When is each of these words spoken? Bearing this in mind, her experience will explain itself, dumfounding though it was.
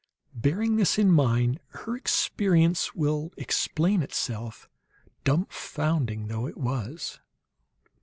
Bearing 0.33 0.77
this 0.77 0.97
in 0.97 1.11
mind, 1.11 1.59
her 1.83 1.95
experience 1.95 2.95
will 2.95 3.31
explain 3.37 4.01
itself, 4.01 4.67
dumfounding 5.23 6.25
though 6.27 6.47
it 6.47 6.57
was. 6.57 7.19